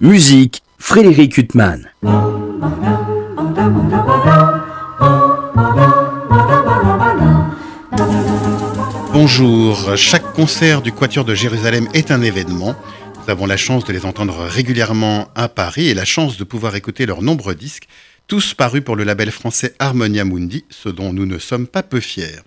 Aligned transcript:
Musique, 0.00 0.62
Frédéric 0.78 1.36
Huttman. 1.36 1.90
Bonjour, 9.12 9.94
chaque 9.98 10.32
concert 10.32 10.80
du 10.80 10.90
Quatuor 10.90 11.26
de 11.26 11.34
Jérusalem 11.34 11.86
est 11.92 12.10
un 12.10 12.22
événement. 12.22 12.74
Nous 13.16 13.30
avons 13.30 13.44
la 13.44 13.58
chance 13.58 13.84
de 13.84 13.92
les 13.92 14.06
entendre 14.06 14.38
régulièrement 14.38 15.28
à 15.34 15.50
Paris 15.50 15.88
et 15.88 15.94
la 15.94 16.06
chance 16.06 16.38
de 16.38 16.44
pouvoir 16.44 16.76
écouter 16.76 17.04
leurs 17.04 17.20
nombreux 17.20 17.54
disques, 17.54 17.86
tous 18.26 18.54
parus 18.54 18.82
pour 18.82 18.96
le 18.96 19.04
label 19.04 19.30
français 19.30 19.74
Harmonia 19.78 20.24
Mundi, 20.24 20.64
ce 20.70 20.88
dont 20.88 21.12
nous 21.12 21.26
ne 21.26 21.38
sommes 21.38 21.66
pas 21.66 21.82
peu 21.82 22.00
fiers. 22.00 22.38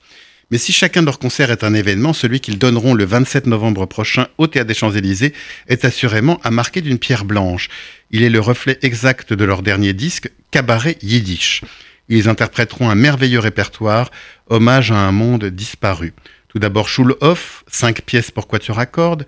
Mais 0.53 0.59
si 0.59 0.71
chacun 0.71 1.01
de 1.01 1.07
leurs 1.07 1.17
concerts 1.17 1.49
est 1.49 1.63
un 1.63 1.73
événement, 1.73 2.13
celui 2.13 2.39
qu'ils 2.39 2.59
donneront 2.59 2.93
le 2.93 3.05
27 3.05 3.47
novembre 3.47 3.87
prochain 3.87 4.27
au 4.37 4.45
Théâtre 4.45 4.67
des 4.67 4.75
Champs-Élysées 4.75 5.33
est 5.67 5.83
assurément 5.83 6.39
à 6.43 6.51
marquer 6.51 6.81
d'une 6.81 6.99
pierre 6.99 7.25
blanche. 7.25 7.69
Il 8.11 8.21
est 8.21 8.29
le 8.29 8.39
reflet 8.39 8.77
exact 8.83 9.33
de 9.33 9.45
leur 9.45 9.63
dernier 9.63 9.93
disque, 9.93 10.29
Cabaret 10.51 10.99
Yiddish. 11.01 11.63
Ils 12.07 12.29
interpréteront 12.29 12.91
un 12.91 12.93
merveilleux 12.93 13.39
répertoire, 13.39 14.11
hommage 14.47 14.91
à 14.91 14.97
un 14.97 15.11
monde 15.11 15.45
disparu. 15.45 16.13
Tout 16.49 16.59
d'abord 16.59 16.87
Schulhoff, 16.87 17.63
cinq 17.65 18.03
pièces 18.03 18.29
pour 18.29 18.47
quatuor 18.47 18.77
à 18.77 18.85
cordes, 18.85 19.25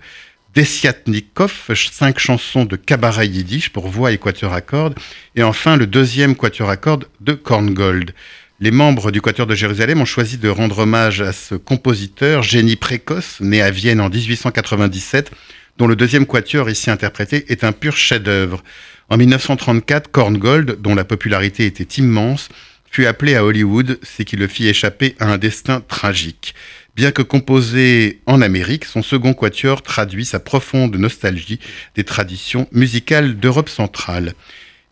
Desiatnikov, 0.54 1.72
cinq 1.74 2.20
chansons 2.20 2.64
de 2.64 2.76
cabaret 2.76 3.26
yiddish 3.26 3.70
pour 3.70 3.88
voix 3.88 4.12
et 4.12 4.18
quatuor 4.18 4.52
à 4.52 4.60
cordes, 4.60 4.96
et 5.34 5.42
enfin 5.42 5.76
le 5.76 5.88
deuxième 5.88 6.36
quatuor 6.36 6.70
à 6.70 6.76
cordes 6.76 7.08
de 7.20 7.34
Korngold. 7.34 8.14
Les 8.58 8.70
membres 8.70 9.10
du 9.10 9.20
Quatuor 9.20 9.46
de 9.46 9.54
Jérusalem 9.54 10.00
ont 10.00 10.06
choisi 10.06 10.38
de 10.38 10.48
rendre 10.48 10.78
hommage 10.78 11.20
à 11.20 11.34
ce 11.34 11.54
compositeur, 11.56 12.42
génie 12.42 12.76
précoce, 12.76 13.36
né 13.40 13.60
à 13.60 13.70
Vienne 13.70 14.00
en 14.00 14.08
1897, 14.08 15.30
dont 15.76 15.86
le 15.86 15.94
deuxième 15.94 16.24
quatuor 16.24 16.70
ici 16.70 16.90
interprété 16.90 17.44
est 17.52 17.64
un 17.64 17.72
pur 17.72 17.98
chef-d'œuvre. 17.98 18.64
En 19.10 19.18
1934, 19.18 20.10
Korngold, 20.10 20.80
dont 20.80 20.94
la 20.94 21.04
popularité 21.04 21.66
était 21.66 22.00
immense, 22.00 22.48
fut 22.90 23.04
appelé 23.04 23.34
à 23.34 23.44
Hollywood, 23.44 23.98
ce 24.02 24.22
qui 24.22 24.36
le 24.36 24.46
fit 24.46 24.66
échapper 24.66 25.16
à 25.18 25.30
un 25.30 25.36
destin 25.36 25.82
tragique. 25.86 26.54
Bien 26.94 27.12
que 27.12 27.20
composé 27.20 28.22
en 28.24 28.40
Amérique, 28.40 28.86
son 28.86 29.02
second 29.02 29.34
quatuor 29.34 29.82
traduit 29.82 30.24
sa 30.24 30.40
profonde 30.40 30.96
nostalgie 30.96 31.60
des 31.94 32.04
traditions 32.04 32.68
musicales 32.72 33.38
d'Europe 33.38 33.68
centrale. 33.68 34.32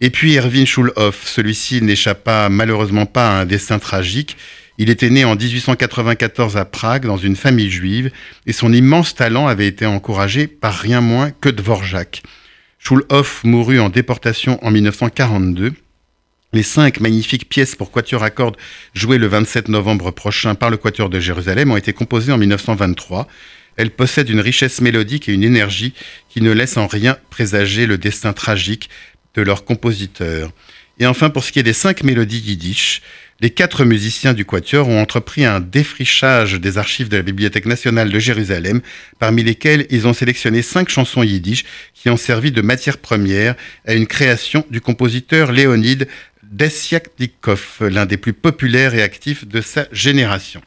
Et 0.05 0.11
puis 0.11 0.37
Erwin 0.37 0.67
Schulhoff, 0.67 1.27
celui-ci 1.27 1.81
n'échappa 1.81 2.51
malheureusement 2.51 3.07
pas 3.07 3.27
à 3.27 3.41
un 3.41 3.47
destin 3.47 3.79
tragique. 3.79 4.37
Il 4.77 4.91
était 4.91 5.09
né 5.09 5.25
en 5.25 5.35
1894 5.35 6.59
à 6.59 6.67
Prague 6.67 7.07
dans 7.07 7.17
une 7.17 7.37
famille 7.37 7.71
juive 7.71 8.11
et 8.45 8.53
son 8.53 8.71
immense 8.75 9.15
talent 9.15 9.47
avait 9.47 9.67
été 9.67 9.87
encouragé 9.87 10.47
par 10.47 10.75
rien 10.75 11.01
moins 11.01 11.31
que 11.31 11.49
Dvorak. 11.49 12.23
Schulhoff 12.79 13.45
mourut 13.45 13.81
en 13.81 13.89
déportation 13.89 14.63
en 14.63 14.71
1942. 14.71 15.73
Les 16.53 16.63
cinq 16.63 17.01
magnifiques 17.01 17.49
pièces 17.49 17.75
pour 17.75 17.91
quatuor 17.91 18.25
à 18.25 18.29
cordes 18.29 18.59
jouées 18.93 19.17
le 19.17 19.27
27 19.27 19.71
novembre 19.71 20.11
prochain 20.11 20.55
par 20.55 20.69
le 20.69 20.77
Quatuor 20.77 21.09
de 21.09 21.19
Jérusalem 21.19 21.71
ont 21.71 21.79
été 21.79 21.95
composées 21.95 22.31
en 22.31 22.37
1923. 22.37 23.27
Elles 23.77 23.91
possèdent 23.91 24.29
une 24.29 24.41
richesse 24.41 24.83
mélodique 24.83 25.31
et 25.31 25.33
une 25.33 25.43
énergie 25.43 25.95
qui 26.29 26.43
ne 26.43 26.53
laissent 26.53 26.77
en 26.77 26.87
rien 26.87 27.17
présager 27.31 27.87
le 27.87 27.97
destin 27.97 28.35
tragique 28.35 28.91
de 29.35 29.43
leur 29.43 29.65
compositeur. 29.65 30.51
Et 30.99 31.07
enfin, 31.07 31.31
pour 31.31 31.45
ce 31.45 31.53
qui 31.53 31.59
est 31.59 31.65
des 31.65 31.73
cinq 31.73 32.05
mélodies 32.05 32.39
yiddish, 32.39 33.03
les 33.41 33.51
quatre 33.51 33.85
musiciens 33.85 34.33
du 34.33 34.45
Quatuor 34.45 34.89
ont 34.89 35.01
entrepris 35.01 35.45
un 35.45 35.59
défrichage 35.61 36.55
des 36.55 36.79
archives 36.79 37.09
de 37.09 37.17
la 37.17 37.23
Bibliothèque 37.23 37.67
nationale 37.67 38.11
de 38.11 38.19
Jérusalem, 38.19 38.81
parmi 39.19 39.43
lesquelles 39.43 39.87
ils 39.91 40.07
ont 40.07 40.13
sélectionné 40.13 40.63
cinq 40.63 40.89
chansons 40.89 41.25
yiddish 41.25 41.65
qui 41.95 42.11
ont 42.11 42.17
servi 42.17 42.53
de 42.53 42.63
matière 42.63 42.99
première 42.99 43.57
à 43.87 43.95
une 43.95 44.07
création 44.07 44.65
du 44.71 44.81
compositeur 44.81 45.51
Léonide 45.51 46.07
Desyaknikov, 46.45 47.79
l'un 47.81 48.07
des 48.07 48.17
plus 48.17 48.33
populaires 48.33 48.95
et 48.95 49.03
actifs 49.03 49.47
de 49.49 49.61
sa 49.61 49.89
génération. 49.91 50.63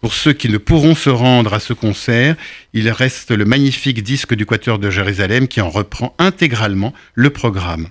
Pour 0.00 0.14
ceux 0.14 0.32
qui 0.32 0.48
ne 0.48 0.58
pourront 0.58 0.94
se 0.94 1.10
rendre 1.10 1.54
à 1.54 1.60
ce 1.60 1.72
concert, 1.72 2.36
il 2.72 2.88
reste 2.90 3.30
le 3.30 3.44
magnifique 3.44 4.02
disque 4.02 4.34
du 4.34 4.46
Quatuor 4.46 4.78
de 4.78 4.90
Jérusalem 4.90 5.48
qui 5.48 5.60
en 5.60 5.70
reprend 5.70 6.14
intégralement 6.18 6.92
le 7.14 7.30
programme. 7.30 7.88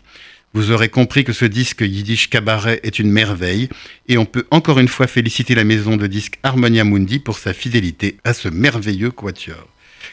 Vous 0.53 0.71
aurez 0.71 0.87
compris 0.87 1.25
que 1.25 1.33
ce 1.33 1.43
disque 1.43 1.81
Yiddish 1.81 2.29
Cabaret 2.29 2.79
est 2.83 2.99
une 2.99 3.11
merveille 3.11 3.67
et 4.07 4.17
on 4.17 4.25
peut 4.25 4.45
encore 4.51 4.79
une 4.79 4.87
fois 4.87 5.07
féliciter 5.07 5.53
la 5.53 5.65
maison 5.65 5.97
de 5.97 6.07
disques 6.07 6.39
Harmonia 6.43 6.85
Mundi 6.85 7.19
pour 7.19 7.37
sa 7.37 7.53
fidélité 7.53 8.15
à 8.23 8.33
ce 8.33 8.47
merveilleux 8.47 9.11
quatuor. 9.11 9.67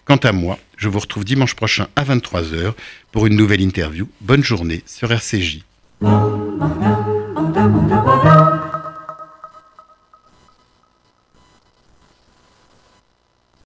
Quant 0.05 0.17
à 0.17 0.33
moi, 0.33 0.59
je 0.77 0.89
vous 0.89 0.99
retrouve 0.99 1.25
dimanche 1.25 1.55
prochain 1.55 1.87
à 1.95 2.03
23h 2.03 2.73
pour 3.13 3.27
une 3.27 3.37
nouvelle 3.37 3.61
interview. 3.61 4.09
Bonne 4.21 4.43
journée 4.43 4.83
sur 4.85 5.13
RCJ. 5.13 5.61